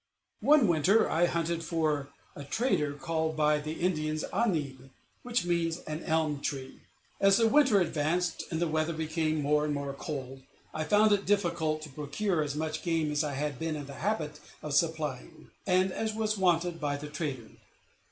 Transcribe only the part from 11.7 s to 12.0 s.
to